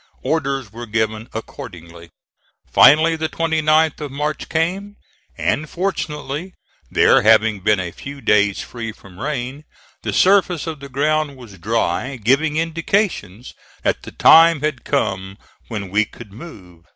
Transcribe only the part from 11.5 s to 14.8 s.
dry, giving indications that the time